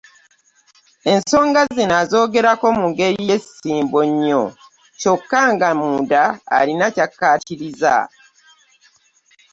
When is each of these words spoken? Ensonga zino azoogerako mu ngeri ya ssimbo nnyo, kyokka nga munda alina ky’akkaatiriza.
Ensonga 1.13 1.61
zino 1.75 1.93
azoogerako 2.03 2.67
mu 2.77 2.85
ngeri 2.91 3.21
ya 3.31 3.37
ssimbo 3.43 3.99
nnyo, 4.09 4.43
kyokka 4.99 5.41
nga 5.53 5.69
munda 5.79 6.23
alina 6.57 6.87
ky’akkaatiriza. 6.95 7.95